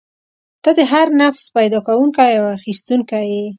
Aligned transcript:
ته 0.63 0.69
د 0.77 0.79
هر 0.91 1.07
نفس 1.21 1.43
پیدا 1.57 1.79
کوونکی 1.87 2.31
او 2.39 2.45
اخیستونکی 2.57 3.23
یې. 3.31 3.45